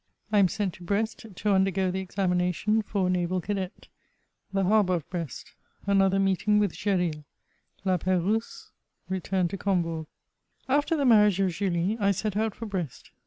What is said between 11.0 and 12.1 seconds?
Tnarriage of Julie, I